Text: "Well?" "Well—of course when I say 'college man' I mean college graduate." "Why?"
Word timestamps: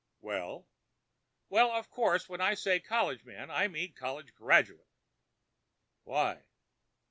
"Well?" 0.19 0.67
"Well—of 1.49 1.91
course 1.91 2.27
when 2.27 2.41
I 2.41 2.55
say 2.55 2.79
'college 2.79 3.23
man' 3.23 3.51
I 3.51 3.67
mean 3.67 3.93
college 3.93 4.33
graduate." 4.33 4.89
"Why?" 6.05 6.47